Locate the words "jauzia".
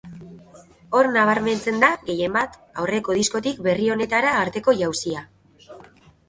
4.83-5.23